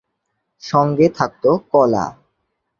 সঙ্গে 0.63 1.07
থাকত 1.09 1.43
কলা। 1.71 2.05